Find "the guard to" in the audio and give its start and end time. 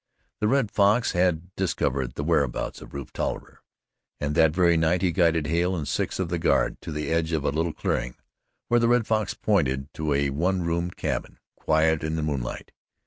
6.29-6.91